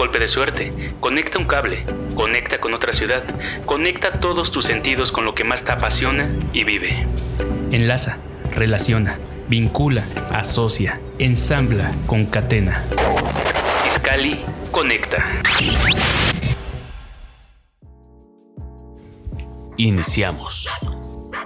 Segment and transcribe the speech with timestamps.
[0.00, 3.22] Golpe de suerte, conecta un cable, conecta con otra ciudad,
[3.66, 7.04] conecta todos tus sentidos con lo que más te apasiona y vive.
[7.70, 8.16] Enlaza,
[8.56, 9.18] relaciona,
[9.50, 12.82] vincula, asocia, ensambla, concatena.
[13.86, 14.40] Iscali
[14.70, 15.22] conecta.
[19.76, 20.70] Iniciamos.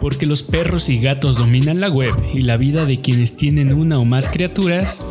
[0.00, 3.98] Porque los perros y gatos dominan la web y la vida de quienes tienen una
[3.98, 5.04] o más criaturas,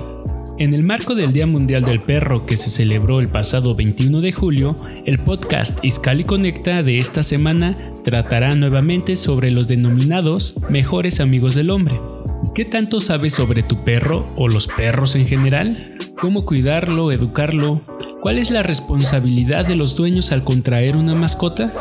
[0.64, 4.32] en el marco del Día Mundial del Perro que se celebró el pasado 21 de
[4.32, 11.56] julio, el podcast Iscali Conecta de esta semana tratará nuevamente sobre los denominados mejores amigos
[11.56, 12.00] del hombre.
[12.56, 15.98] ¿Qué tanto sabes sobre tu perro o los perros en general?
[16.18, 17.82] ¿Cómo cuidarlo, educarlo?
[18.22, 21.74] ¿Cuál es la responsabilidad de los dueños al contraer una mascota?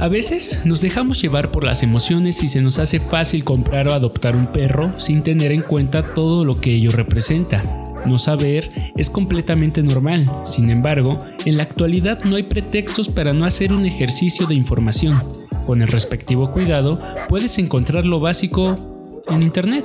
[0.00, 3.92] A veces nos dejamos llevar por las emociones y se nos hace fácil comprar o
[3.92, 7.62] adoptar un perro sin tener en cuenta todo lo que ello representa.
[8.04, 13.44] No saber es completamente normal, sin embargo, en la actualidad no hay pretextos para no
[13.44, 15.20] hacer un ejercicio de información.
[15.66, 19.84] Con el respectivo cuidado puedes encontrar lo básico en Internet.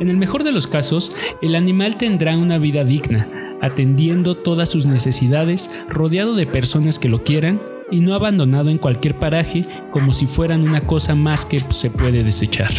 [0.00, 1.12] En el mejor de los casos,
[1.42, 3.28] el animal tendrá una vida digna,
[3.60, 9.14] atendiendo todas sus necesidades, rodeado de personas que lo quieran y no abandonado en cualquier
[9.16, 12.70] paraje como si fueran una cosa más que se puede desechar.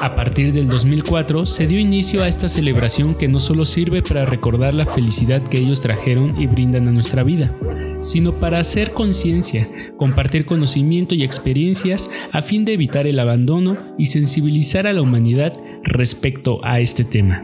[0.00, 4.24] A partir del 2004 se dio inicio a esta celebración que no solo sirve para
[4.24, 7.52] recordar la felicidad que ellos trajeron y brindan a nuestra vida,
[8.00, 14.06] sino para hacer conciencia, compartir conocimiento y experiencias a fin de evitar el abandono y
[14.06, 17.42] sensibilizar a la humanidad respecto a este tema.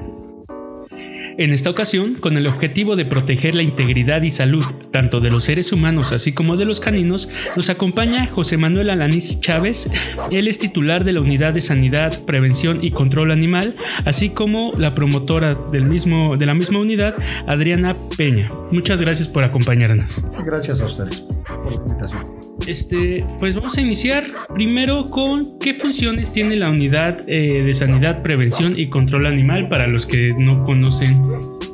[1.36, 5.44] En esta ocasión, con el objetivo de proteger la integridad y salud tanto de los
[5.44, 9.90] seres humanos así como de los caninos, nos acompaña José Manuel Alanís Chávez.
[10.30, 14.94] Él es titular de la Unidad de Sanidad, Prevención y Control Animal, así como la
[14.94, 17.14] promotora del mismo, de la misma unidad,
[17.46, 18.50] Adriana Peña.
[18.70, 20.10] Muchas gracias por acompañarnos.
[20.44, 22.33] Gracias a ustedes por la invitación.
[22.66, 28.22] Este, pues vamos a iniciar primero con qué funciones tiene la unidad eh, de sanidad,
[28.22, 31.20] prevención y control animal para los que no conocen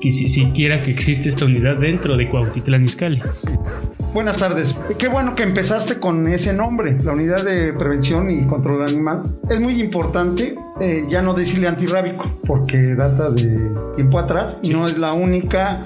[0.00, 3.22] que si, siquiera que existe esta unidad dentro de Cuautitlán Izcalli.
[4.12, 4.74] Buenas tardes.
[4.98, 9.22] Qué bueno que empezaste con ese nombre, la unidad de prevención y control animal.
[9.48, 13.56] Es muy importante eh, ya no decirle antirrábico, porque data de
[13.94, 15.82] tiempo atrás y no es la única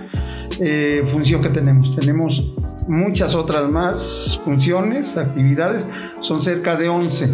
[0.59, 1.95] eh, función que tenemos.
[1.97, 5.87] Tenemos muchas otras más funciones, actividades,
[6.21, 7.29] son cerca de 11.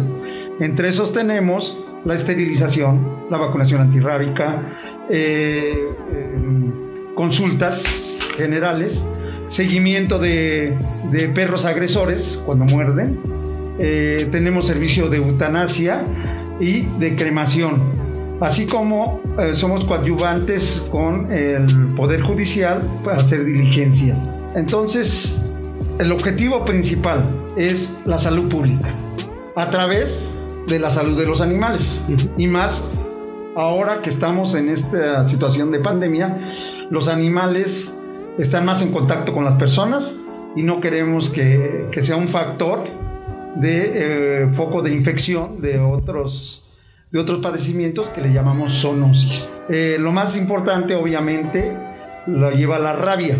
[0.59, 4.61] Entre esos tenemos la esterilización, la vacunación antirrábica,
[5.09, 6.71] eh, em,
[7.15, 7.83] consultas
[8.37, 9.01] generales,
[9.49, 10.73] seguimiento de,
[11.35, 13.17] perros agresores cuando muerden,
[13.77, 16.01] eh, tenemos servicio de eutanasia
[16.59, 17.81] y de cremación,
[18.39, 24.40] así como eh, somos coadyuvantes con el Poder Judicial para hacer diligencias.
[24.55, 27.23] Entonces, el objetivo principal
[27.55, 28.89] es la salud pública
[29.55, 32.05] a través de la salud de los animales.
[32.37, 32.81] Y más
[33.55, 36.37] ahora que estamos en esta situación de pandemia
[36.89, 40.17] los animales están más en contacto con las personas
[40.55, 42.83] y no queremos que, sea un factor
[43.55, 46.63] de eh, foco de infección de otros
[47.11, 49.63] de otros padecimientos que le llamamos zoonosis.
[49.67, 51.73] Eh, lo más importante, obviamente,
[52.25, 53.35] lo lleva la rabia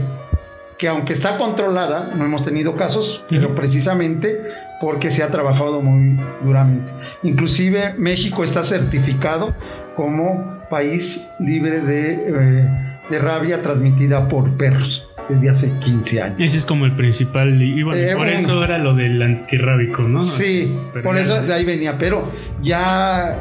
[0.81, 4.36] que aunque está controlada, no hemos tenido casos, pero precisamente
[4.81, 6.92] porque se ha trabajado muy duramente.
[7.22, 9.53] Inclusive México está certificado
[9.96, 12.64] como país libre de,
[13.12, 16.40] eh, rabia transmitida por perros desde hace 15 años.
[16.40, 20.20] Ese es como el principal, y bueno, eh, por eso era lo del antirrábico, ¿no?
[20.20, 22.28] Sí, por eso de ahí venía, pero
[22.64, 23.38] ya,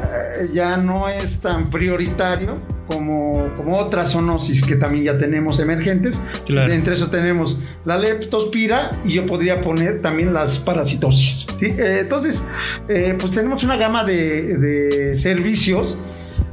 [0.53, 2.59] ya no es tan prioritario
[2.91, 6.19] como, como otras zoonosis que también ya tenemos emergentes.
[6.47, 11.47] Entre eso tenemos la leptospira y yo podría poner también las parasitosis.
[11.61, 12.43] Eh, entonces,
[12.89, 15.97] eh, pues tenemos una gama de, servicios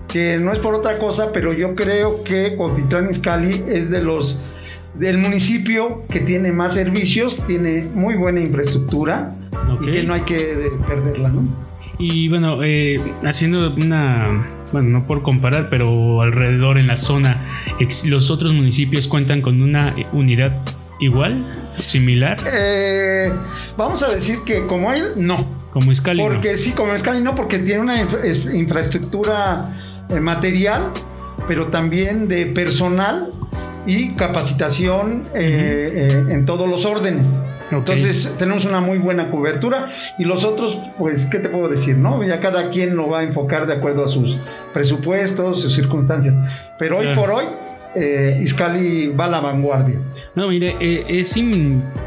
[0.09, 4.55] que no es por otra cosa, pero yo creo que Cotitlán Izcalli es de los
[4.95, 9.33] del municipio que tiene más servicios, tiene muy buena infraestructura
[9.83, 11.68] y que no hay que perderla, ¿no?
[11.99, 17.37] Y bueno, eh, haciendo una bueno, no por comparar, pero alrededor en la zona,
[18.05, 20.59] los otros municipios cuentan con una unidad
[21.01, 21.45] igual,
[21.87, 23.31] similar, Eh,
[23.77, 25.47] vamos a decir que como él, no.
[25.73, 26.23] como Scali.
[26.23, 26.29] ¿no?
[26.29, 29.69] Porque sí, como Scali no, porque tiene una infra- es- infraestructura
[30.11, 30.91] eh, material,
[31.47, 33.29] pero también de personal
[33.87, 37.27] y capacitación eh, eh, en todos los órdenes.
[37.71, 41.97] Entonces tenemos una muy buena cobertura y los otros, pues, ¿qué te puedo decir?
[41.97, 42.23] no?
[42.25, 44.37] Ya cada quien lo va a enfocar de acuerdo a sus
[44.73, 46.73] presupuestos, sus circunstancias.
[46.79, 47.45] Pero hoy por hoy,
[47.95, 49.97] eh, Iscali va a la vanguardia.
[50.35, 51.23] No, mire, eh,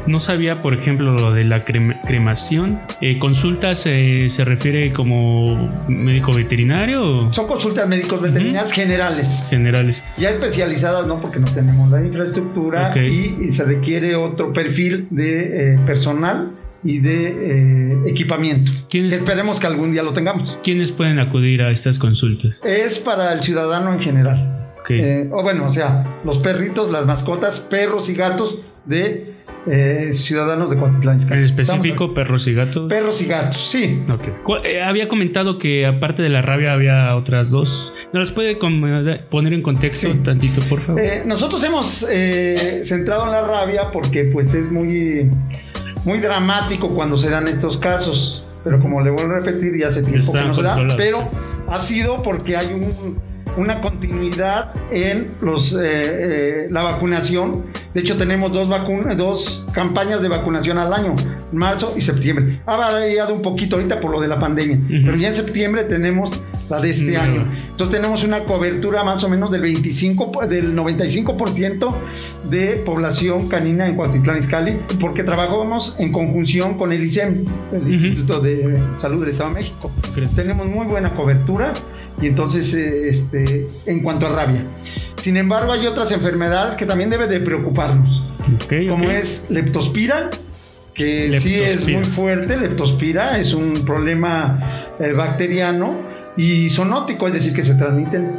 [0.06, 2.78] no sabía, por ejemplo, lo de la crema- cremación.
[3.00, 9.28] Eh, ¿Consultas eh, se refiere como médico veterinario Son consultas médicos veterinarias generales.
[9.50, 10.02] generales?
[10.18, 15.74] Ya especializadas, no, porque no tenemos la infraestructura y, y se requiere otro perfil de
[15.74, 16.48] eh, personal
[16.84, 18.72] y de eh, equipamiento.
[18.90, 20.58] ¿Quién es- Que esperemos que algún día lo tengamos.
[20.64, 22.60] ¿Quiénes pueden acudir a estas consultas?
[22.64, 24.58] Es para el ciudadano en general.
[24.90, 29.24] Eh, o bueno, o sea, los perritos, las mascotas, perros y gatos de
[29.66, 31.20] eh, ciudadanos de Cuautitlán.
[31.32, 32.88] En específico, perros y gatos.
[32.88, 34.02] Perros y gatos, sí.
[34.12, 34.42] Ok.
[34.44, 37.94] ¿Cuál- eh, había comentado que aparte de la rabia había otras dos.
[38.12, 38.82] ¿No las puede com-
[39.30, 40.18] poner en contexto Sí.
[40.24, 41.00] tantito, por favor?
[41.00, 45.30] Eh, nosotros hemos eh, centrado en la rabia porque pues es muy,
[46.04, 48.58] muy dramático cuando se dan estos casos.
[48.64, 50.76] Pero como le vuelvo a repetir, ya hace tiempo que no se da.
[50.96, 51.28] Pero
[51.68, 53.18] ha sido porque hay un-
[53.56, 57.62] una continuidad en los, eh, eh, la vacunación.
[57.94, 61.14] De hecho, tenemos dos, vacunas, dos campañas de vacunación al año,
[61.52, 62.56] marzo y septiembre.
[62.66, 66.32] Ha variado un poquito ahorita por lo de la pandemia, pero ya en septiembre tenemos
[66.70, 67.44] la de este año.
[67.70, 71.94] Entonces tenemos una cobertura más o menos del 25, po- del 95%
[72.48, 78.40] de población canina en Cuautitlán Izcalli, porque trabajamos en conjunción con el ICEM, el Instituto
[78.40, 79.90] de Salud del Estado de México.
[80.34, 81.74] Tenemos muy buena cobertura
[82.22, 84.64] y entonces, eh, este, en cuanto a rabia.
[85.22, 88.38] Sin embargo, hay otras enfermedades que también debe de preocuparnos,
[88.88, 90.30] como es leptospira,
[90.94, 94.58] que sí es muy fuerte, leptospira es un problema
[95.00, 95.94] eh, bacteriano
[96.36, 98.30] y zoonótico, es decir, que se transmiten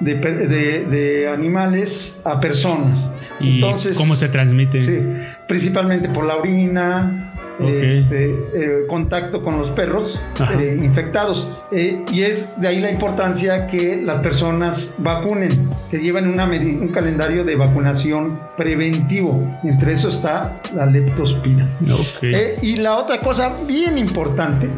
[0.00, 2.98] de, de- de animales a personas.
[3.38, 3.60] ¿Y
[3.96, 4.82] cómo se transmite?
[4.84, 4.98] Sí,
[5.46, 7.29] principalmente por la orina,
[7.68, 10.18] Este, eh, contacto con los perros
[10.58, 11.48] eh, infectados.
[11.70, 15.50] Eh, y es de ahí la importancia que las personas vacunen,
[15.90, 19.40] que lleven una un calendario de vacunación preventivo.
[19.64, 21.66] Entre eso está la leptospira.
[21.92, 22.22] Ok.
[22.22, 24.68] Eh, y la otra cosa bien importante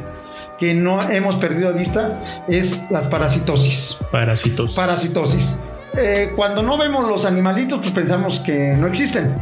[0.59, 3.99] que no hemos perdido de vista es las parasitosis.
[4.11, 5.73] Parasitosis.
[5.97, 9.35] Eh, cuando no vemos los animalitos, pues pensamos que no existen.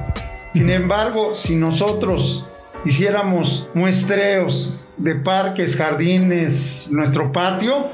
[0.53, 2.47] Sin embargo, si nosotros
[2.85, 7.87] hiciéramos muestreos de parques, jardines, nuestro patio,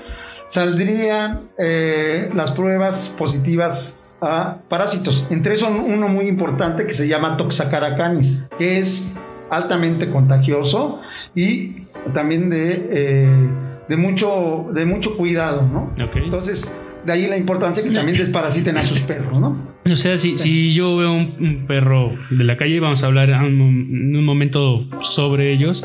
[0.48, 5.26] saldrían eh, las pruebas positivas a parásitos.
[5.30, 11.00] Entre eso uno muy importante que se llama Toxacaracanis, que es altamente contagioso
[11.34, 11.76] y
[12.12, 13.48] también de, eh,
[13.88, 15.92] de, mucho, de mucho cuidado, ¿no?
[16.14, 16.64] Entonces,
[17.04, 19.56] de ahí la importancia que también desparasiten a sus perros, ¿no?
[19.90, 23.30] O sea, si, si yo veo un, un perro de la calle, vamos a hablar
[23.30, 25.84] en un, en un momento sobre ellos,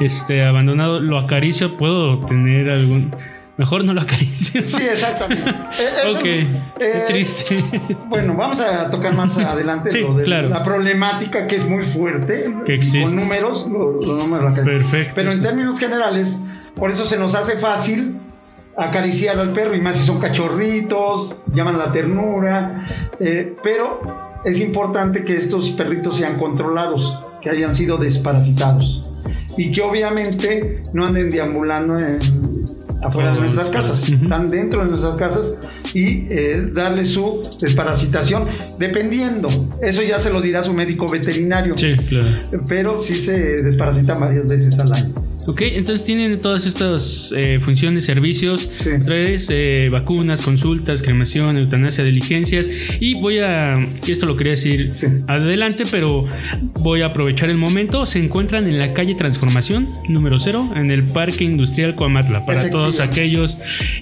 [0.00, 3.10] este abandonado, lo acaricio, puedo tener algún.
[3.58, 4.62] Mejor no lo acaricio.
[4.64, 5.50] Sí, exactamente.
[5.78, 6.46] Eh, eso, ok, eh,
[6.80, 7.64] qué triste.
[8.08, 10.48] Bueno, vamos a tocar más adelante Sí, lo de claro.
[10.48, 12.46] la problemática que es muy fuerte.
[12.66, 13.02] Que existe.
[13.02, 14.64] Con números, lo- los números acá.
[14.64, 18.12] Perfecto, Pero en términos generales, por eso se nos hace fácil
[18.76, 22.84] acariciar al perro, y más si son cachorritos, llaman la ternura.
[23.20, 24.00] eh, pero
[24.44, 29.08] es importante que estos perritos sean controlados, que hayan sido desparasitados.
[29.56, 32.18] Y que obviamente no anden deambulando en-
[33.04, 35.42] afuera de nuestras casas, están dentro de nuestras casas
[35.92, 38.44] y eh, darle su desparasitación,
[38.78, 39.48] dependiendo.
[39.82, 41.76] Eso ya se lo dirá su médico veterinario.
[41.76, 42.26] Sí, claro.
[42.68, 45.10] Pero sí se desparasitan varias veces al año.
[45.46, 48.90] Ok, entonces tienen todas estas eh, funciones, servicios, Sí.
[49.08, 52.68] vez, eh, vacunas, consultas, cremación, eutanasia, diligencias.
[53.00, 55.06] Y voy a, esto lo quería decir Sí.
[55.26, 56.26] adelante, pero
[56.80, 58.06] voy a aprovechar el momento.
[58.06, 62.46] Se encuentran en la calle Transformación, número 0, en el Parque Industrial Coamatla.
[62.46, 63.56] Para todos aquellos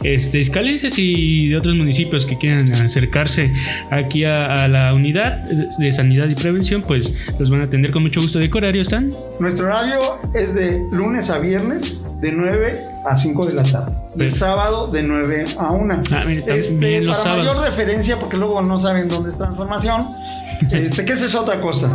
[0.04, 3.50] este, iscalenses y de otros municipios que quieran acercarse
[3.90, 5.38] aquí a, a la unidad
[5.78, 8.38] de sanidad y prevención, pues los van a atender con mucho gusto.
[8.38, 9.10] ¿De qué horario están?
[9.40, 9.98] Nuestro horario
[10.34, 13.92] es de lunes a viernes de 9 a 5 de la tarde.
[14.16, 15.94] Y el sábado de 9 a 1.
[15.94, 16.02] Ah,
[16.46, 17.46] también los para sábados.
[17.54, 20.06] mayor referencia, porque luego no saben dónde es transformación,
[20.70, 21.90] este, que esa es otra cosa.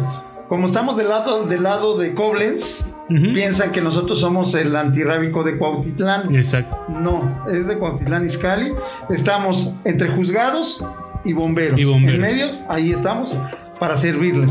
[0.50, 3.34] Como estamos del lado, del lado de Koblenz, Ujú.
[3.36, 6.34] piensan que nosotros somos el antirrábico de Cuautitlán.
[6.36, 6.76] Exacto.
[6.90, 8.72] No, es de Cuautitlán Izcalli.
[9.12, 10.84] Estamos entre juzgados
[11.24, 11.80] y bomberos.
[11.80, 12.16] Y bomberos.
[12.16, 13.32] En medio, ahí estamos,
[13.80, 14.50] para servirles.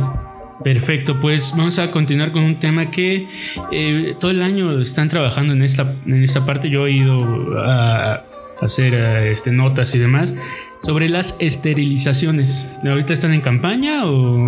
[0.62, 3.26] Perfecto, pues vamos a continuar con un tema que
[3.73, 6.70] eh, todo el año están trabajando en esta, en esta parte.
[6.70, 8.20] Yo he ido a
[8.62, 10.34] hacer este, notas y demás
[10.84, 12.78] sobre las esterilizaciones.
[12.84, 14.44] ¿Ahorita están en campaña o,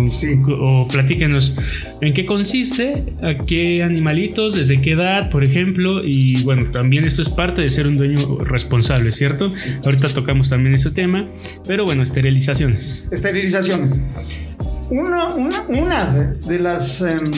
[0.59, 1.55] o platíquenos
[2.01, 6.03] en qué consiste, a qué animalitos, desde qué edad, por ejemplo?
[6.03, 9.51] Y bueno, también esto es parte de ser un dueño responsable, ¿cierto?
[9.83, 11.25] Ahorita tocamos también ese tema,
[11.65, 13.07] pero bueno, esterilizaciones.
[13.11, 14.46] Esterilizaciones.
[14.89, 15.33] Una,
[15.67, 16.11] una,
[16.45, 17.01] de las...
[17.01, 17.31] Em,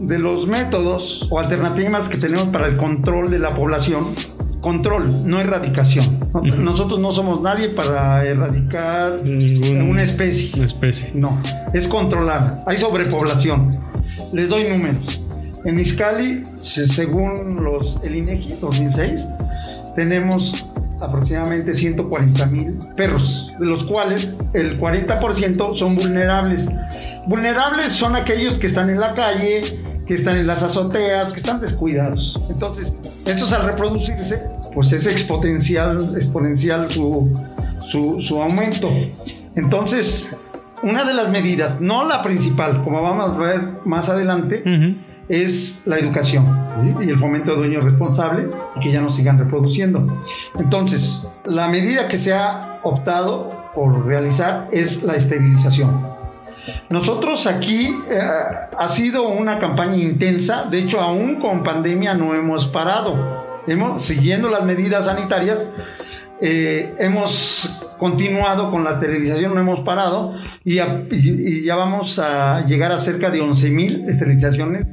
[0.00, 4.04] de los métodos o alternativas que tenemos para el control de la población
[4.66, 6.18] control, no erradicación.
[6.58, 10.56] Nosotros no somos nadie para erradicar una especie.
[10.56, 11.12] Una especie.
[11.14, 11.40] No,
[11.72, 12.64] es controlar.
[12.66, 13.70] Hay sobrepoblación.
[14.32, 15.20] Les doy números.
[15.64, 19.24] En Iscali, según los, el INEGI 2006,
[19.94, 20.66] tenemos
[21.00, 26.66] aproximadamente 140 mil perros, de los cuales el 40% son vulnerables.
[27.26, 29.62] Vulnerables son aquellos que están en la calle,
[30.06, 32.40] que están en las azoteas, que están descuidados.
[32.48, 32.92] Entonces,
[33.24, 37.28] estos al reproducirse, pues es exponencial, exponencial su,
[37.86, 38.90] su, aumento.
[39.56, 44.62] Entonces, una de las medidas, no la principal, como vamos a ver más adelante,
[45.28, 46.46] es la educación
[47.00, 50.06] y el fomento de dueños responsables y que ya no sigan reproduciendo.
[50.58, 55.90] Entonces, la medida que se ha optado por realizar es la esterilización.
[56.90, 58.20] Nosotros aquí eh,
[58.78, 63.14] ha sido una campaña intensa, de hecho aún con pandemia no hemos parado.
[63.66, 65.58] Hemos, siguiendo las medidas sanitarias,
[66.40, 70.76] eh, hemos continuado con la esterilización, no hemos parado y,
[71.64, 74.86] ya vamos a llegar a cerca de 11 mil esterilizaciones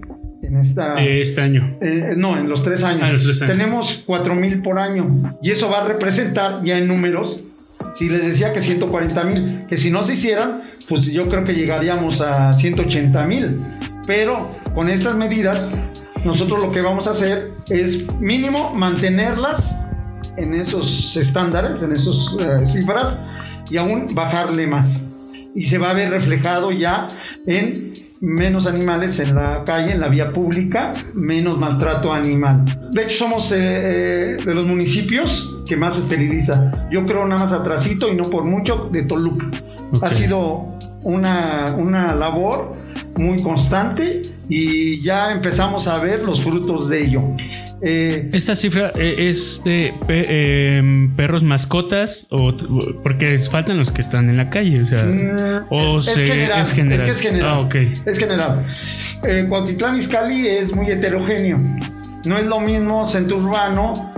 [0.43, 1.77] en esta, este año.
[1.81, 3.41] Eh, no, en los tres años.
[3.41, 5.07] Ah, Tenemos 4 mil por año
[5.41, 7.39] y eso va a representar ya en números.
[7.97, 11.53] Si les decía que 140 mil, que si no se hicieran, pues yo creo que
[11.53, 13.59] llegaríamos a 180 mil.
[14.05, 19.75] Pero con estas medidas, nosotros lo que vamos a hacer es mínimo mantenerlas
[20.37, 25.09] en esos estándares, en esas eh, cifras y aún bajarle más.
[25.55, 27.09] Y se va a ver reflejado ya
[27.45, 27.92] en
[28.23, 32.63] menos animales en la calle, en la vía pública, menos maltrato animal.
[32.91, 36.87] De hecho, somos eh, eh, de los municipios que más esteriliza.
[36.89, 39.45] Yo creo nada más atrasito y no por mucho de Toluca.
[40.01, 40.63] Ha sido
[41.03, 42.73] una, una labor
[43.17, 47.21] muy constante y ya empezamos a ver los frutos de ello.
[47.85, 52.53] Eh, ¿Esta cifra eh, es de em, perros mascotas o
[53.03, 54.83] porque faltan los que están en la calle?
[54.83, 57.49] O sea, mm, o es, general, es, general, es general.
[57.49, 58.01] Ah, okay.
[58.05, 58.63] Es general.
[59.25, 61.59] Eh, Cuautitlán Izcalli es muy heterogéneo.
[62.23, 64.09] No es lo mismo centro urbano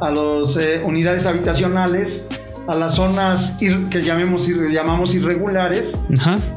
[0.00, 2.28] a las eh, unidades habitacionales
[2.68, 5.98] a las zonas que llamemos, llamamos irregulares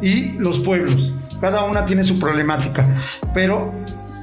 [0.02, 1.14] y los pueblos.
[1.40, 2.86] Cada una tiene su problemática,
[3.34, 3.72] pero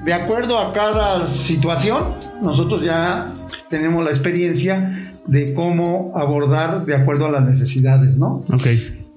[0.05, 2.05] de acuerdo a cada situación,
[2.43, 3.31] nosotros ya
[3.69, 4.91] tenemos la experiencia
[5.27, 8.45] de cómo abordar de acuerdo a las necesidades, ¿no?
[8.53, 8.67] Ok.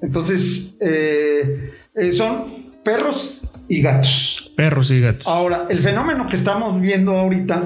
[0.01, 2.43] Entonces, eh, eh, son
[2.83, 4.51] perros y gatos.
[4.55, 5.25] Perros y gatos.
[5.25, 7.63] Ahora, el fenómeno que estamos viendo ahorita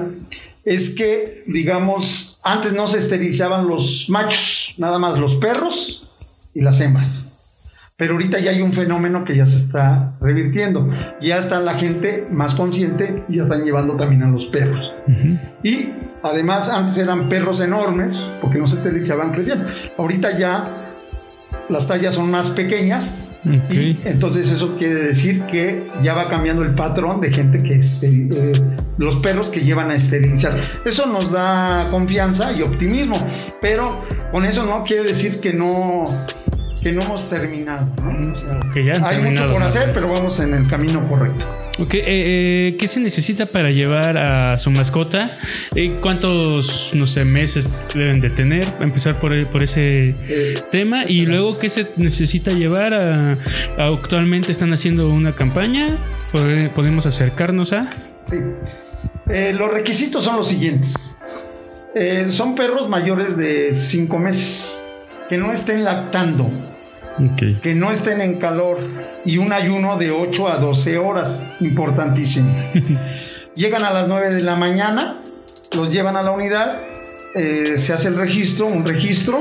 [0.64, 6.80] es que, digamos, antes no se esterilizaban los machos, nada más los perros y las
[6.80, 7.25] hembras.
[7.98, 10.86] Pero ahorita ya hay un fenómeno que ya se está revirtiendo.
[11.22, 14.94] Ya está la gente más consciente y ya están llevando también a los perros.
[15.62, 15.88] Y
[16.22, 18.12] además antes eran perros enormes
[18.42, 19.64] porque no se esterilizaban creciendo.
[19.96, 20.68] Ahorita ya
[21.70, 23.32] las tallas son más pequeñas
[23.70, 28.52] y entonces eso quiere decir que ya va cambiando el patrón de gente que eh,
[28.98, 30.52] los perros que llevan a esterilizar.
[30.84, 33.16] Eso nos da confianza y optimismo,
[33.62, 36.04] pero con eso no quiere decir que no
[36.86, 37.90] que no hemos terminado.
[39.02, 41.44] hay mucho por hacer, pero vamos en el camino correcto.
[41.80, 45.36] Okay, eh, eh, ¿Qué se necesita para llevar a su mascota?
[45.74, 48.64] Eh, ¿Cuántos, no sé, meses deben de tener?
[48.78, 50.14] Empezar por, por ese
[50.70, 51.02] tema.
[51.08, 52.94] Y luego, ¿qué se necesita llevar?
[52.94, 53.36] A,
[53.78, 55.98] actualmente están haciendo una campaña.
[56.72, 57.90] ¿Podemos acercarnos a?
[58.30, 58.36] Sí.
[59.54, 60.94] los requisitos son los siguientes.
[62.30, 64.78] son perros mayores de 5 meses
[65.28, 66.48] que no estén lactando
[67.62, 68.78] que no estén en calor
[69.24, 72.48] y un ayuno de 8 a 12 horas, importantísimo.
[73.54, 75.16] Llegan a las 9 de la mañana,
[75.74, 76.78] los llevan a la unidad,
[77.34, 79.40] eh, se hace el registro, un registro,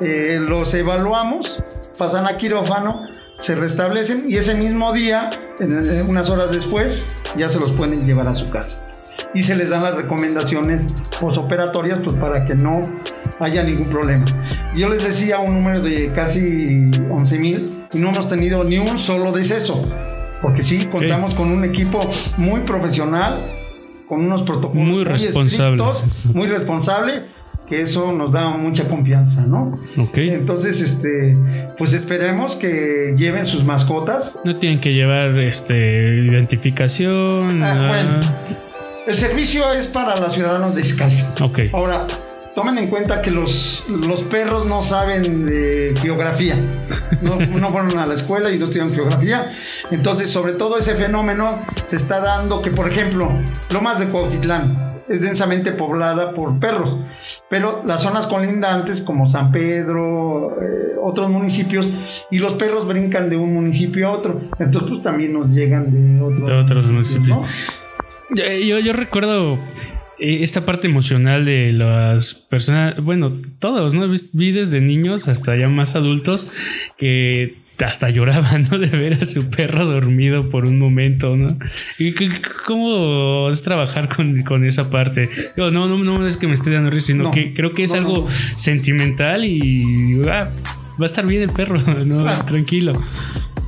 [0.00, 1.62] eh, los evaluamos,
[1.96, 3.00] pasan a quirófano,
[3.40, 5.30] se restablecen y ese mismo día,
[6.06, 8.84] unas horas después, ya se los pueden llevar a su casa.
[9.34, 10.86] Y se les dan las recomendaciones
[11.20, 12.82] posoperatorias pues, para que no
[13.40, 14.24] haya ningún problema.
[14.74, 18.98] Yo les decía un número de casi 11 mil, y no hemos tenido ni un
[18.98, 19.82] solo deceso.
[20.42, 23.40] Porque sí, contamos con un equipo muy profesional,
[24.08, 25.82] con unos protocolos muy, responsable.
[26.32, 27.22] muy responsable,
[27.68, 29.76] que eso nos da mucha confianza, ¿no?
[29.98, 30.18] Ok.
[30.18, 31.36] Entonces, este,
[31.76, 34.40] pues esperemos que lleven sus mascotas.
[34.44, 37.62] No tienen que llevar este identificación.
[37.62, 38.20] Ah, bueno,
[39.06, 41.20] el servicio es para los ciudadanos de Izcali.
[41.40, 41.60] Ok.
[41.72, 42.06] Ahora,
[42.58, 46.56] tomen en cuenta que los, los perros no saben de geografía.
[47.22, 49.46] No, no fueron a la escuela y no tienen geografía.
[49.92, 53.30] Entonces, sobre todo ese fenómeno se está dando que, por ejemplo,
[53.72, 54.76] Lomas de Cuautitlán
[55.08, 57.44] es densamente poblada por perros.
[57.48, 63.36] Pero las zonas colindantes como San Pedro, eh, otros municipios, y los perros brincan de
[63.36, 64.34] un municipio a otro.
[64.58, 67.28] Entonces, pues, también nos llegan de, otros De otros municipios.
[67.28, 67.44] ¿no?
[68.34, 69.58] Yo, yo, recuerdo
[70.20, 74.06] esta parte emocional de las personas, bueno, todos, ¿no?
[74.32, 76.50] Vi- desde niños hasta ya más adultos
[76.96, 78.78] que hasta lloraban, ¿no?
[78.78, 81.56] De ver a su perro dormido por un momento, ¿no?
[81.98, 82.12] ¿Y
[82.66, 85.28] cómo es trabajar con, con esa parte?
[85.56, 87.30] Digo, no, no, no es que me esté dando risa, sino No.
[87.30, 88.28] que creo que es No, algo no.
[88.56, 90.48] sentimental y ah,
[91.00, 92.22] va a estar bien el perro, ¿no?
[92.22, 92.44] Claro.
[92.44, 93.00] Tranquilo.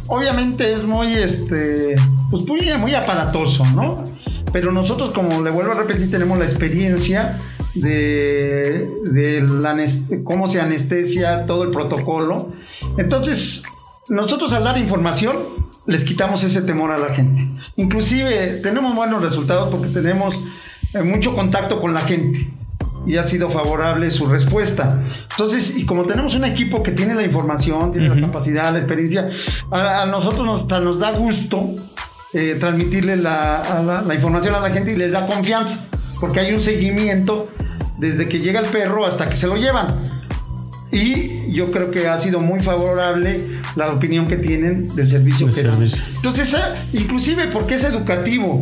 [0.08, 1.94] obviamente es muy este
[2.32, 4.04] pues muy, muy aparatoso, ¿no?
[4.52, 7.38] Pero nosotros, como le vuelvo a repetir, tenemos la experiencia
[7.74, 9.76] de, de la
[10.24, 12.48] cómo se anestesia todo el protocolo.
[12.98, 13.64] Entonces,
[14.08, 15.36] nosotros al dar información,
[15.86, 17.42] les quitamos ese temor a la gente.
[17.76, 20.36] Inclusive tenemos buenos resultados porque tenemos
[20.94, 22.46] eh, mucho contacto con la gente
[23.06, 25.00] y ha sido favorable su respuesta.
[25.30, 29.30] Entonces, y como tenemos un equipo que tiene la información, tiene la capacidad, la experiencia,
[29.70, 31.64] a, a nosotros nos, hasta nos da gusto
[32.32, 35.78] eh, transmitirle la, a la- la información a la gente y les da confianza,
[36.20, 37.48] porque hay un seguimiento
[37.98, 39.88] desde que llega el perro hasta que se lo llevan.
[40.92, 43.44] Y yo creo que ha sido muy favorable
[43.76, 46.02] la opinión que tienen del servicio que servicio.
[46.16, 46.56] Entonces,
[46.92, 48.60] inclusive porque es educativo,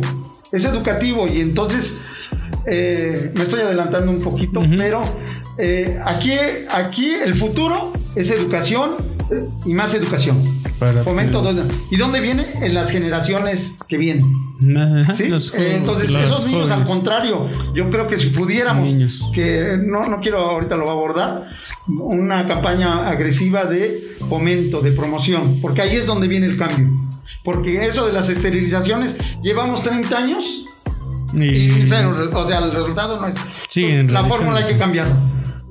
[0.51, 1.95] es educativo y entonces
[2.67, 5.01] eh, me estoy adelantando un poquito, pero
[5.57, 6.33] eh, aquí,
[6.71, 8.91] aquí el futuro es educación
[9.65, 10.37] y más educación.
[10.79, 12.47] Para- Fomento, ¿dónde- ¿y dónde viene?
[12.61, 14.25] En las generaciones que vienen.
[15.03, 15.27] Ajá, ¿sí?
[15.27, 16.87] los Eh, entonces, los esos niños, al jóvenes.
[16.87, 19.21] contrario, yo creo que si pudiéramos, Niños.
[19.33, 21.43] que no, no quiero ahorita lo va a abordar,
[21.87, 26.87] una campaña agresiva de fomento, de promoción, porque ahí es donde viene el cambio.
[27.43, 30.43] Porque eso de las esterilizaciones, llevamos 30 años
[31.33, 32.01] y, Y- o sea,
[32.59, 33.35] el resultado no es.
[33.69, 34.35] Siguen la realizando.
[34.35, 35.15] fórmula hay que cambiarla.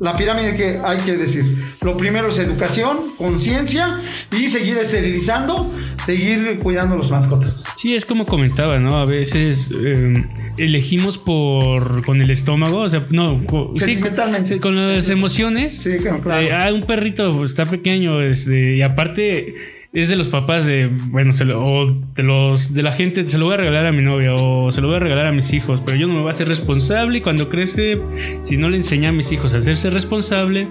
[0.00, 1.44] La pirámide que hay que decir.
[1.82, 4.00] Lo primero es educación, conciencia
[4.36, 5.70] y seguir esterilizando,
[6.06, 7.64] seguir cuidando los mascotas.
[7.80, 8.96] Sí, es como comentaba, ¿no?
[8.96, 10.24] A veces eh,
[10.56, 13.40] elegimos por con el estómago, o sea, no,
[13.76, 13.98] sí,
[14.44, 15.76] sí, con las emociones.
[15.80, 16.42] Sí, claro, claro.
[16.42, 19.54] Eh, ah, un perrito pues, está pequeño, este, y aparte
[19.92, 23.38] es de los papás de, bueno, se lo- o de los de la gente, se
[23.38, 25.52] lo voy a regalar a mi novia o se lo voy a regalar a mis
[25.52, 27.98] hijos, pero yo no me voy a hacer responsable y cuando crece,
[28.42, 30.66] si no le enseñé a mis hijos a hacerse responsable,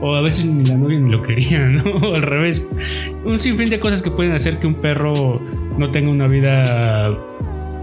[0.00, 1.84] o a veces ni la novia ni lo quería, ¿no?
[1.92, 2.66] O al revés.
[3.24, 5.40] Un sinfín de cosas que pueden hacer que un perro
[5.78, 7.12] no tenga una vida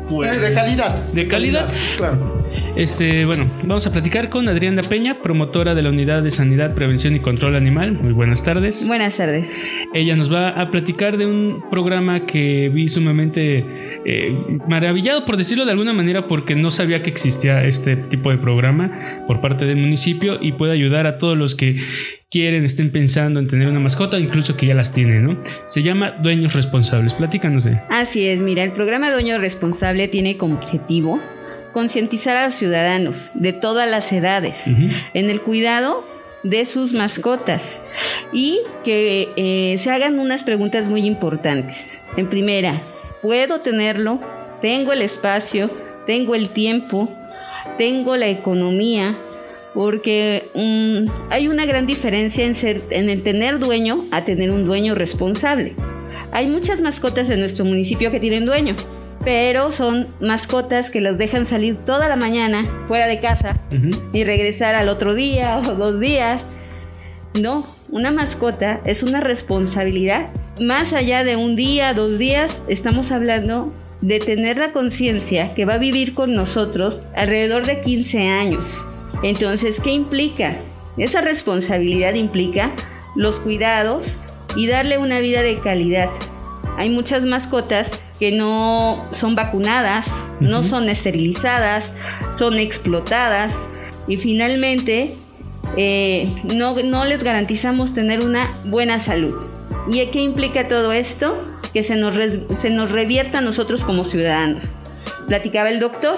[0.09, 1.11] pues, de calidad.
[1.11, 1.67] ¿De calidad?
[1.97, 2.43] Claro.
[2.75, 7.15] Este, bueno, vamos a platicar con Adriana Peña, promotora de la Unidad de Sanidad, Prevención
[7.15, 7.93] y Control Animal.
[8.01, 8.87] Muy buenas tardes.
[8.87, 9.55] Buenas tardes.
[9.93, 13.63] Ella nos va a platicar de un programa que vi sumamente
[14.05, 14.35] eh,
[14.67, 18.89] maravillado, por decirlo de alguna manera, porque no sabía que existía este tipo de programa
[19.27, 21.79] por parte del municipio y puede ayudar a todos los que
[22.33, 25.37] quieren, estén pensando en tener una mascota, incluso que ya las tienen, ¿no?
[25.69, 27.13] Se llama Dueños Responsables.
[27.13, 27.79] Platícanos de.
[27.91, 31.19] Así es, mira, el programa Dueño Responsable tiene como objetivo
[31.73, 34.65] concientizar a los ciudadanos de todas las edades
[35.13, 36.03] en el cuidado
[36.41, 37.91] de sus mascotas
[38.31, 42.09] y que eh, se hagan unas preguntas muy importantes.
[42.17, 42.81] En primera,
[43.21, 44.19] ¿puedo tenerlo?
[44.59, 45.69] ¿Tengo el espacio?
[46.07, 47.11] ¿Tengo el tiempo?
[47.77, 49.15] ¿Tengo la economía?
[49.73, 54.65] Porque mm, hay una gran diferencia en, ser, en el tener dueño a tener un
[54.65, 55.73] dueño responsable.
[56.31, 58.75] Hay muchas mascotas en nuestro municipio que tienen dueño,
[59.23, 63.59] pero son mascotas que las dejan salir toda la mañana fuera de casa
[64.13, 66.41] y regresar al otro día o dos días.
[67.39, 70.27] No, una mascota es una responsabilidad.
[70.59, 75.75] Más allá de un día, dos días, estamos hablando de tener la conciencia que va
[75.75, 78.83] a vivir con nosotros alrededor de 15 años.
[79.23, 80.55] Entonces, ¿qué implica?
[80.97, 82.69] Esa responsabilidad implica
[83.15, 84.05] los cuidados
[84.55, 86.09] y darle una vida de calidad.
[86.77, 90.07] Hay muchas mascotas que no son vacunadas,
[90.39, 91.91] no son esterilizadas,
[92.37, 93.55] son explotadas
[94.07, 95.15] y finalmente
[95.77, 99.33] eh, no, no les garantizamos tener una buena salud.
[99.87, 101.35] ¿Y qué implica todo esto?
[101.73, 102.15] Que se nos,
[102.61, 104.63] se nos revierta a nosotros como ciudadanos.
[105.27, 106.17] Platicaba el doctor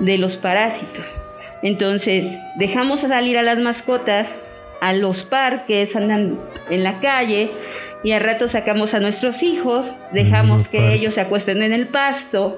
[0.00, 1.20] de los parásitos.
[1.66, 4.40] Entonces, dejamos salir a las mascotas
[4.80, 6.38] a los parques, andan
[6.70, 7.50] en la calle
[8.04, 12.56] y al rato sacamos a nuestros hijos, dejamos que ellos se acuesten en el pasto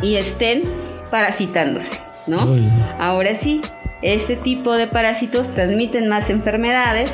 [0.00, 0.62] y estén
[1.10, 1.98] parasitándose,
[2.28, 2.56] ¿no?
[3.00, 3.62] Ahora sí,
[4.00, 7.10] este tipo de parásitos transmiten más enfermedades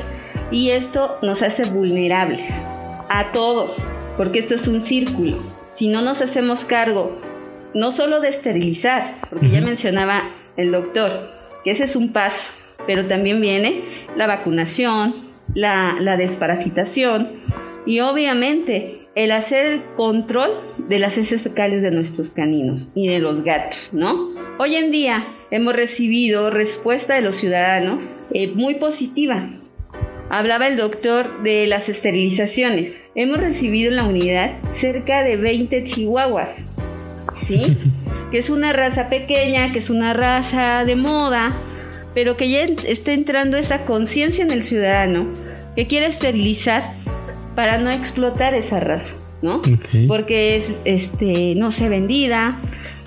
[0.51, 2.61] y esto nos hace vulnerables
[3.09, 3.75] a todos,
[4.19, 5.39] porque esto es un círculo.
[5.75, 7.11] Si no nos hacemos cargo
[7.73, 10.23] no solo de esterilizar, porque ya mencionaba
[10.61, 11.11] el doctor,
[11.65, 13.81] ese es un paso, pero también viene
[14.17, 15.15] la vacunación,
[15.55, 17.29] la, la desparasitación
[17.87, 20.51] y obviamente el hacer el control
[20.89, 24.29] de las heces fecales de nuestros caninos y de los gatos, ¿no?
[24.59, 28.01] Hoy en día hemos recibido respuesta de los ciudadanos
[28.33, 29.49] eh, muy positiva.
[30.31, 33.11] Hablaba el doctor de las esterilizaciones.
[33.17, 36.77] Hemos recibido en la unidad cerca de 20 chihuahuas,
[37.47, 37.77] ¿sí?
[38.31, 41.57] que es una raza pequeña, que es una raza de moda,
[42.15, 45.27] pero que ya está entrando esa conciencia en el ciudadano
[45.77, 46.83] que quiere esterilizar
[47.55, 49.63] para no explotar esa raza, ¿no?
[50.09, 52.57] Porque es, este, no sé, vendida.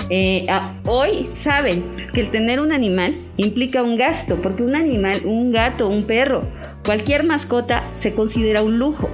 [0.09, 0.45] Eh,
[0.85, 1.83] hoy saben
[2.13, 6.43] que el tener un animal implica un gasto, porque un animal, un gato, un perro,
[6.85, 9.09] cualquier mascota se considera un lujo,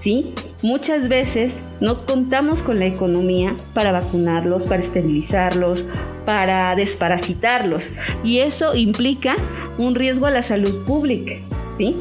[0.00, 0.34] ¿sí?
[0.62, 5.84] Muchas veces no contamos con la economía para vacunarlos, para esterilizarlos,
[6.24, 7.84] para desparasitarlos.
[8.22, 9.36] Y eso implica
[9.78, 11.32] un riesgo a la salud pública.
[11.78, 11.96] ¿sí?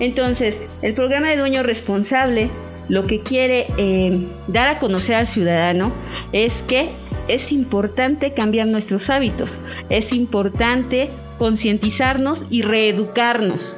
[0.00, 2.48] Entonces, el programa de dueño responsable
[2.88, 5.92] lo que quiere eh, dar a conocer al ciudadano
[6.32, 6.88] es que
[7.28, 13.76] es importante cambiar nuestros hábitos, es importante concientizarnos y reeducarnos.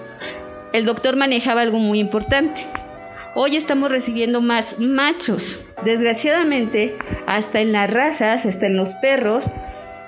[0.72, 2.64] El doctor manejaba algo muy importante.
[3.34, 5.76] Hoy estamos recibiendo más machos.
[5.84, 6.94] Desgraciadamente,
[7.26, 9.44] hasta en las razas, hasta en los perros,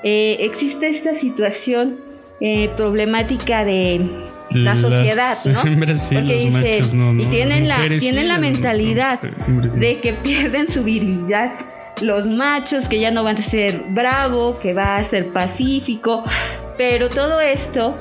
[0.03, 1.97] eh, existe esta situación
[2.41, 4.05] eh, problemática de
[4.51, 5.63] la sociedad, ¿no?
[5.63, 6.83] Porque dice,
[7.19, 11.53] y tienen la, tienen la mentalidad de que pierden su virilidad.
[12.01, 16.25] Los machos que ya no van a ser bravo, que va a ser pacífico,
[16.77, 17.97] pero todo esto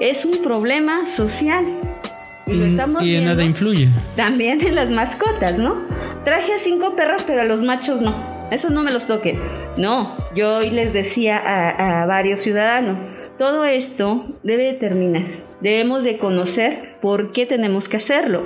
[0.00, 1.66] es un problema social.
[2.52, 3.88] Y lo estamos y en nada influye.
[4.16, 5.74] También en las mascotas, ¿no?
[6.24, 8.14] Traje a cinco perros, pero a los machos no.
[8.50, 9.38] Eso no me los toque.
[9.76, 13.00] No, yo hoy les decía a, a varios ciudadanos,
[13.38, 15.22] todo esto debe terminar.
[15.60, 18.42] Debemos de conocer por qué tenemos que hacerlo.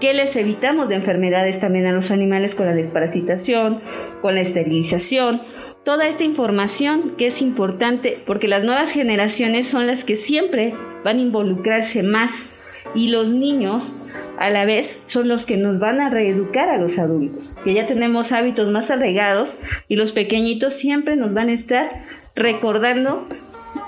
[0.00, 3.78] ¿Qué les evitamos de enfermedades también a los animales con la desparasitación,
[4.20, 5.40] con la esterilización?
[5.84, 11.18] Toda esta información que es importante porque las nuevas generaciones son las que siempre van
[11.18, 12.61] a involucrarse más
[12.94, 13.84] y los niños
[14.38, 17.86] a la vez son los que nos van a reeducar a los adultos, que ya
[17.86, 19.54] tenemos hábitos más arraigados
[19.88, 21.90] y los pequeñitos siempre nos van a estar
[22.34, 23.26] recordando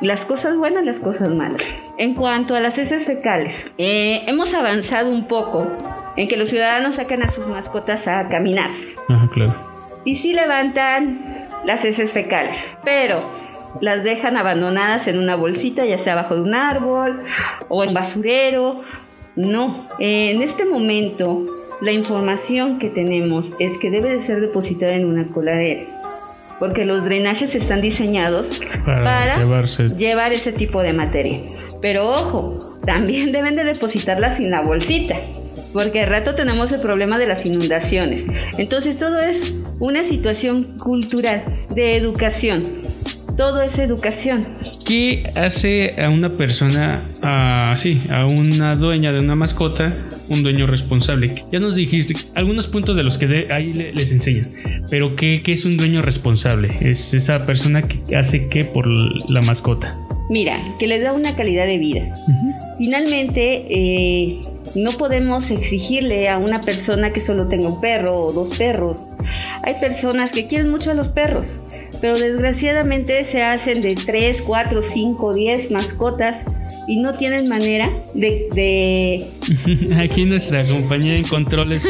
[0.00, 1.62] las cosas buenas, las cosas malas.
[1.98, 5.66] En cuanto a las heces fecales, eh, hemos avanzado un poco
[6.16, 8.70] en que los ciudadanos sacan a sus mascotas a caminar.
[9.08, 9.54] Ajá, claro.
[10.04, 11.20] Y sí levantan
[11.64, 13.22] las heces fecales, pero
[13.80, 17.20] las dejan abandonadas en una bolsita, ya sea abajo de un árbol
[17.68, 18.82] o en basurero.
[19.36, 21.42] No, en este momento
[21.80, 25.82] la información que tenemos es que debe de ser depositada en una coladera.
[26.60, 29.42] Porque los drenajes están diseñados para,
[29.96, 31.40] llevar ese tipo de materia.
[31.82, 35.16] Pero ojo, también deben de depositarla sin la bolsita
[35.72, 38.26] porque al rato tenemos el problema de las inundaciones.
[38.58, 41.42] Entonces todo es una situación cultural,
[41.74, 42.64] de educación
[43.36, 44.44] todo es educación.
[44.86, 49.94] ¿Qué hace a una persona, así, a una dueña de una mascota,
[50.28, 51.44] un dueño responsable?
[51.50, 54.46] Ya nos dijiste algunos puntos de los que ahí les enseñan,
[54.90, 56.70] pero ¿qué, es un dueño responsable?
[56.80, 58.86] Es esa persona que hace qué por
[59.30, 59.94] la mascota.
[60.30, 62.14] Mira, que le da una calidad de vida.
[62.78, 64.40] Finalmente, eh,
[64.74, 69.02] no podemos exigirle a una persona que solo tenga un perro o dos perros.
[69.62, 71.63] Hay personas que quieren mucho a los perros
[72.04, 76.44] pero desgraciadamente se hacen de 3, 4, 5, 10 mascotas
[76.86, 79.24] y no tienen manera de,
[79.96, 81.88] Aquí nuestra compañía en controles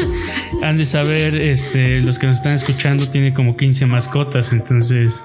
[0.61, 5.21] han de saber, este, los que nos están escuchando tiene como 15 mascotas, entonces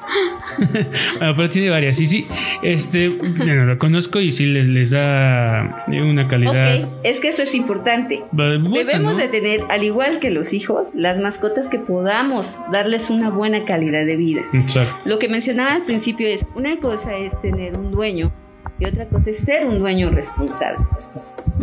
[0.58, 0.90] bueno,
[1.36, 1.98] pero tiene varias.
[2.00, 2.26] Y sí,
[2.62, 6.82] este, bueno, lo conozco y sí les, les da una calidad.
[6.82, 8.20] Ok, es que eso es importante.
[8.32, 13.64] Debemos de tener, al igual que los hijos, las mascotas que podamos darles una buena
[13.64, 14.42] calidad de vida.
[14.52, 14.94] Exacto.
[15.04, 18.32] Lo que mencionaba al principio es, una cosa es tener un dueño
[18.78, 20.78] y otra cosa es ser un dueño responsable.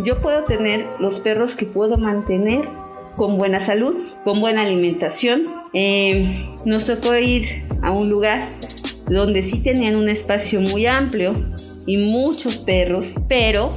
[0.04, 2.64] yo puedo tener los perros que puedo mantener
[3.16, 5.42] con buena salud, con buena alimentación.
[5.74, 6.26] Eh,
[6.64, 7.48] nos tocó ir
[7.82, 8.48] a un lugar
[9.10, 11.34] donde sí tenían un espacio muy amplio
[11.86, 13.72] y muchos perros, pero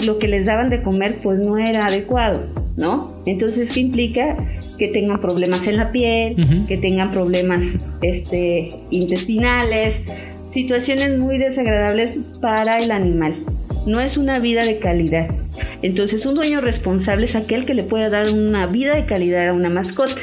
[0.00, 2.40] lo que les daban de comer pues no era adecuado,
[2.76, 3.10] ¿no?
[3.26, 4.36] Entonces, ¿qué implica?
[4.78, 6.36] Que tengan problemas en la piel,
[6.68, 10.04] que tengan problemas este, intestinales,
[10.48, 13.34] situaciones muy desagradables para el animal.
[13.86, 15.28] No es una vida de calidad.
[15.82, 19.52] Entonces, un dueño responsable es aquel que le pueda dar una vida de calidad a
[19.52, 20.14] una mascota.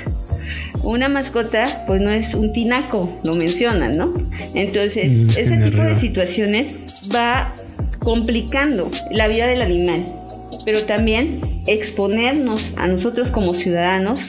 [0.85, 4.13] Una mascota, pues no es un tinaco, lo mencionan, ¿no?
[4.53, 6.75] Entonces, mm, ese tipo de situaciones
[7.13, 7.53] va
[7.99, 10.05] complicando la vida del animal,
[10.63, 14.19] pero también exponernos a nosotros como ciudadanos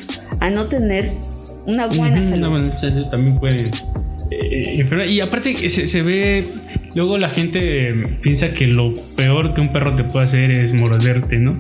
[0.40, 1.11] a no tener
[1.66, 2.71] una buena salud.
[3.11, 3.71] también puede
[4.31, 6.45] eh, Y aparte se, se ve
[6.97, 7.92] Luego la gente
[8.23, 11.55] piensa que lo peor que un perro te puede hacer es morderte, ¿no?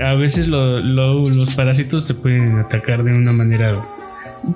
[0.00, 3.76] A veces los parásitos te pueden atacar de una manera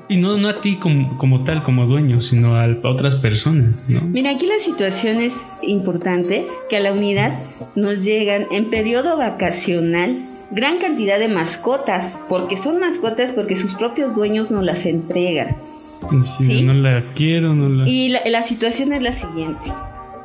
[0.09, 4.01] y no, no a ti como, tal, como dueño, sino a, otras personas, ¿no?
[4.01, 7.39] Mira, aquí la situación es importante, que a la unidad
[7.77, 10.17] nos llegan en periodo vacacional
[10.51, 15.55] gran cantidad de mascotas, porque son mascotas porque sus propios dueños nos las entregan.
[16.39, 16.63] ¿Sí?
[16.63, 17.89] No la quiero, no la...
[17.89, 19.71] Y la, situación es la siguiente.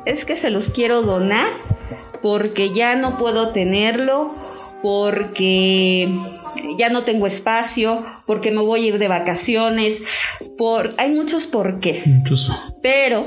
[0.04, 1.48] Es que se los quiero donar
[2.22, 4.30] porque ya no puedo tenerlo,
[4.82, 6.08] porque
[6.76, 10.02] ya no tengo espacio, porque me voy a ir de vacaciones,
[10.58, 12.06] por hay muchos porqués.
[12.06, 12.54] Incluso.
[12.82, 13.24] Pero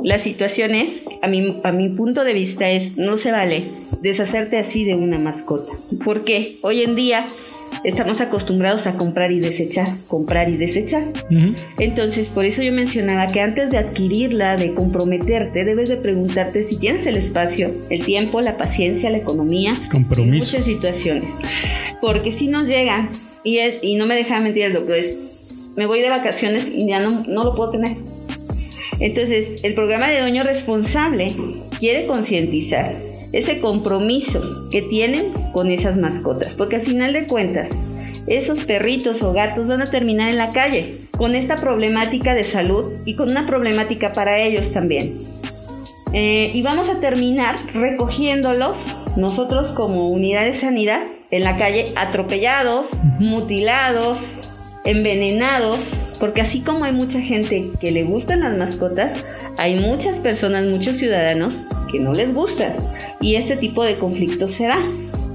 [0.00, 3.64] la situación es, a mi, a mi punto de vista es, no se vale
[4.02, 5.72] deshacerte así de una mascota.
[6.04, 6.58] ¿Por qué?
[6.62, 7.24] Hoy en día
[7.84, 11.02] estamos acostumbrados a comprar y desechar, comprar y desechar.
[11.78, 16.76] Entonces, por eso yo mencionaba que antes de adquirirla, de comprometerte, debes de preguntarte si
[16.76, 20.46] tienes el espacio, el tiempo, la paciencia, la economía, Compromiso.
[20.46, 21.40] muchas situaciones.
[22.00, 23.08] Porque si nos llega,
[23.44, 26.86] y es, y no me deja mentir el doctor, es, me voy de vacaciones y
[26.86, 27.96] ya no, no lo puedo tener.
[28.98, 31.34] Entonces, el programa de dueño responsable
[31.78, 32.90] quiere concientizar
[33.36, 37.70] ese compromiso que tienen con esas mascotas, porque al final de cuentas,
[38.26, 42.84] esos perritos o gatos van a terminar en la calle con esta problemática de salud
[43.04, 45.12] y con una problemática para ellos también.
[46.12, 48.78] Eh, y vamos a terminar recogiéndolos
[49.16, 52.86] nosotros como unidad de sanidad en la calle atropellados,
[53.18, 54.18] mutilados,
[54.84, 59.12] envenenados, porque así como hay mucha gente que le gustan las mascotas,
[59.58, 61.58] hay muchas personas, muchos ciudadanos
[61.90, 62.72] que no les gustan.
[63.20, 64.78] Y este tipo de conflictos se da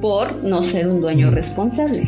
[0.02, 2.04] por no ser un dueño responsable.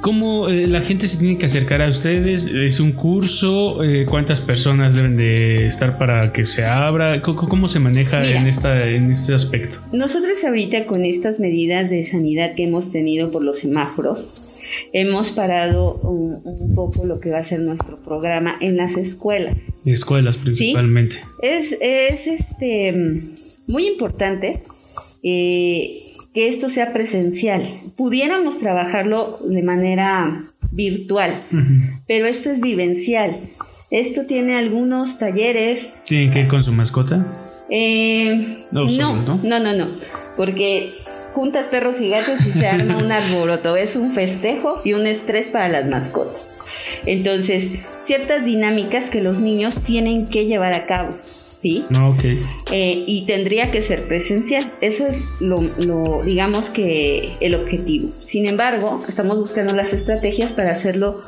[0.00, 2.46] ¿Cómo eh, la gente se tiene que acercar a ustedes?
[2.46, 3.82] ¿Es un curso?
[3.84, 7.22] Eh, ¿Cuántas personas deben de estar para que se abra?
[7.22, 9.78] ¿Cómo, se maneja en, esta, en este aspecto?
[9.92, 14.40] Nosotros ahorita con estas medidas de sanidad que hemos tenido por los semáforos,
[14.92, 19.54] hemos parado un, poco lo que va a ser nuestro programa en las escuelas.
[19.84, 21.16] Escuelas principalmente.
[21.42, 22.92] Es, es este
[23.66, 24.60] muy importante
[25.24, 26.02] eh,
[26.34, 27.66] que esto sea presencial.
[27.96, 30.38] Pudiéramos trabajarlo de manera
[30.70, 31.34] virtual,
[32.06, 33.36] pero esto es vivencial.
[33.90, 35.94] Esto tiene algunos talleres.
[36.06, 37.24] ¿Tienen que ir con su mascota?
[37.70, 39.88] Eh, no, no, no, no, no,
[40.36, 40.92] porque
[41.32, 43.76] juntas perros y gatos y se arma un arboroto.
[43.76, 46.58] Es un festejo y un estrés para las mascotas.
[47.06, 51.14] Entonces, ciertas dinámicas que los niños tienen que llevar a cabo.
[51.64, 51.82] ¿Sí?
[51.94, 52.12] Ah,
[52.72, 54.70] eh, y tendría que ser presencial.
[54.82, 58.10] Eso es lo, digamos que el objetivo.
[58.22, 61.18] Sin embargo, estamos buscando las estrategias para hacerlo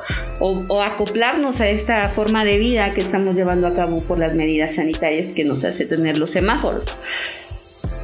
[0.41, 4.35] o, o, acoplarnos a esta forma de vida que estamos llevando a cabo por las
[4.35, 6.85] medidas sanitarias que nos hace tener los semáforos.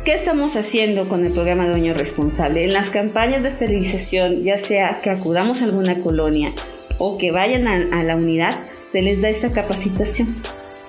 [0.06, 2.64] ¿Qué estamos haciendo con el programa Dueño Responsable?
[2.64, 6.50] En las campañas de esterilización, ya sea que acudamos a alguna colonia
[6.96, 8.58] o que vayan a, la unidad,
[8.90, 10.28] se les da esta capacitación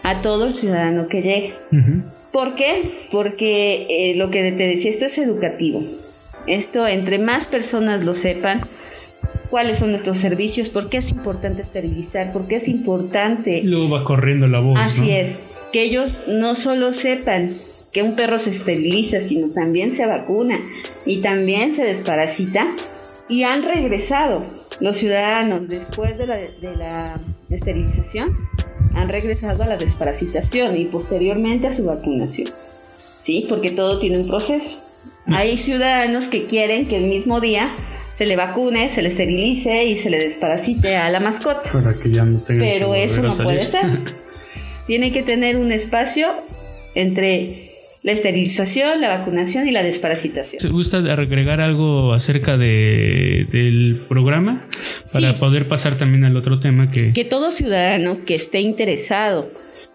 [0.04, 1.54] a todo el ciudadano que llegue.
[2.32, 2.82] ¿Por qué?
[3.12, 5.82] Porque eh, lo que te decía, esto es educativo.
[6.48, 8.62] Esto, entre más personas lo sepan,
[9.50, 13.62] cuáles son nuestros servicios, por qué es importante esterilizar, por qué es importante...
[13.64, 14.80] Luego va corriendo la voz.
[14.80, 17.54] Así es, que ellos no solo sepan
[17.94, 20.60] que un perro se esteriliza, sino también se vacuna
[21.06, 22.68] y también se desparasita.
[23.30, 24.44] Y han regresado
[24.82, 28.34] los ciudadanos después de la, esterilización,
[28.96, 32.50] han regresado a la desparasitación y posteriormente a su vacunación.
[33.22, 33.46] ¿Sí?
[33.48, 34.78] Porque todo tiene un proceso.
[35.26, 35.34] Mm.
[35.34, 37.70] Hay ciudadanos que quieren que el mismo día
[38.16, 41.62] se le vacune, se le esterilice y se le desparasite a la mascota.
[42.60, 43.86] Pero eso no puede ser.
[44.88, 46.28] Tiene que tener un espacio
[46.96, 47.63] entre
[48.04, 50.62] la esterilización, la vacunación y la desparasitación.
[50.62, 54.62] ¿Se gusta agregar algo acerca de, del programa
[55.14, 57.14] para poder pasar también al otro tema que...
[57.14, 59.48] Que todo ciudadano que esté interesado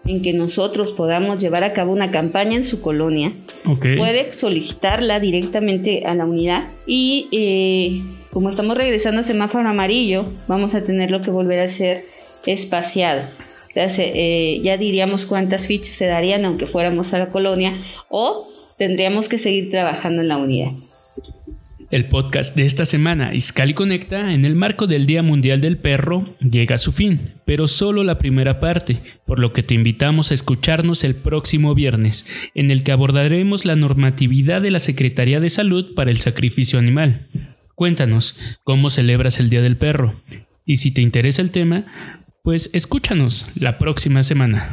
[0.05, 3.31] en que nosotros podamos llevar a cabo una campaña en su colonia,
[3.63, 10.73] puede solicitarla directamente a la unidad y eh, como estamos regresando a semáforo amarillo, vamos
[10.73, 11.97] a tenerlo que volver a hacer
[12.47, 13.21] espaciado.
[13.75, 17.73] Eh, ya diríamos cuántas fichas se darían aunque fuéramos a la colonia
[18.09, 20.71] o tendríamos que seguir trabajando en la unidad.
[21.91, 26.35] El podcast de esta semana, Iscali Conecta, en el marco del Día Mundial del Perro,
[26.39, 30.35] llega a su fin, pero solo la primera parte, por lo que te invitamos a
[30.35, 35.95] escucharnos el próximo viernes, en el que abordaremos la normatividad de la Secretaría de Salud
[35.95, 37.25] para el sacrificio animal.
[37.73, 40.13] Cuéntanos, ¿cómo celebras el Día del Perro?
[40.67, 41.85] Y si te interesa el tema,
[42.43, 44.69] pues escúchanos la próxima semana.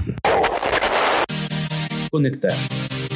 [2.10, 2.54] Conectar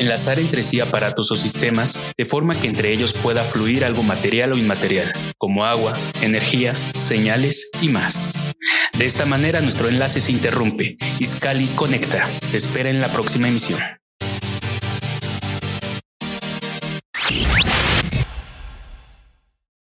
[0.00, 4.52] enlazar entre sí aparatos o sistemas de forma que entre ellos pueda fluir algo material
[4.52, 8.54] o inmaterial, como agua, energía, señales y más.
[8.98, 10.96] De esta manera nuestro enlace se interrumpe.
[11.18, 12.26] Iscali conecta.
[12.50, 13.99] Te espera en la próxima emisión.